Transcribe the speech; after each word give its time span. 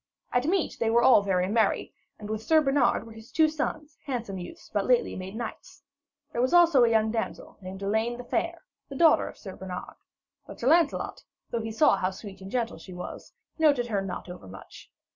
At 0.33 0.45
meat 0.47 0.77
they 0.79 0.89
were 0.89 1.03
all 1.03 1.21
very 1.21 1.47
merry, 1.47 1.93
and 2.17 2.27
with 2.27 2.41
Sir 2.41 2.59
Bernard 2.59 3.05
were 3.05 3.11
his 3.11 3.31
two 3.31 3.47
sons, 3.47 3.99
handsome 4.05 4.39
youths, 4.39 4.71
but 4.73 4.87
lately 4.87 5.15
made 5.15 5.35
knights. 5.35 5.83
There 6.31 6.41
was 6.41 6.55
also 6.55 6.83
a 6.83 6.89
young 6.89 7.11
damsel, 7.11 7.59
named 7.61 7.83
Elaine 7.83 8.17
the 8.17 8.23
Fair, 8.23 8.63
the 8.89 8.95
daughter 8.95 9.27
of 9.27 9.37
Sir 9.37 9.55
Bernard; 9.55 9.93
but 10.47 10.59
Sir 10.59 10.67
Lancelot, 10.69 11.23
though 11.51 11.61
he 11.61 11.71
saw 11.71 11.97
how 11.97 12.09
sweet 12.09 12.41
and 12.41 12.49
gentle 12.49 12.79
she 12.79 12.95
was, 12.95 13.31
noted 13.59 13.85
her 13.89 14.01
not 14.01 14.27
overmuch. 14.27 14.89